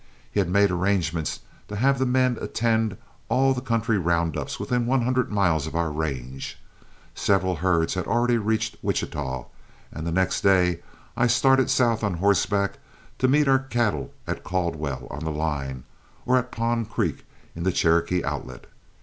[0.31, 2.97] He had made arrangements to have the men attend
[3.29, 6.57] all the country round ups within one hundred miles of our range.
[7.13, 9.45] Several herds had already reached Wichita,
[9.91, 10.79] and the next day
[11.15, 12.79] I started south on horseback
[13.19, 15.83] to meet our cattle at Caldwell on the line,
[16.25, 17.23] or at Pond Creek
[17.55, 18.65] in the Cherokee Outlet.